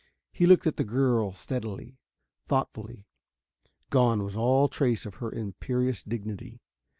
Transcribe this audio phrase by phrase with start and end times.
[0.31, 1.99] He looked at the girl steadily,
[2.47, 3.05] thoughtfully.
[3.91, 6.59] Gone was all trace of her imperious dignity.